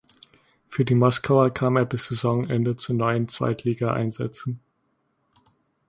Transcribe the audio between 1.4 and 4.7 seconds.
kam er bis Saisonende zu neun Zweitligaeinsätzen.